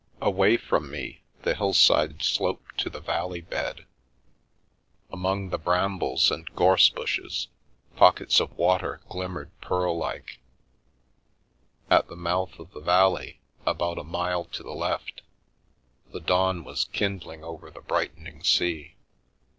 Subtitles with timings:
[0.19, 3.85] Away from me, the hillside sloped to the valley bed;
[5.11, 7.49] among the brambles and gorse bushes,
[7.95, 10.39] pockets of water glimmered pearl like;
[11.87, 15.21] at the mouth of the valley, about a mile to the left,
[16.11, 18.95] the dawn was kindling over the bright ening sea.